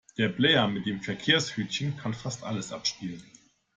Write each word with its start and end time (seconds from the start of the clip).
Der 0.17 0.29
Player 0.29 0.67
mit 0.67 0.87
dem 0.87 0.99
Verkehrshütchen 1.03 1.95
kann 1.95 2.15
fast 2.15 2.43
alles 2.43 2.71
abspielen. 2.73 3.21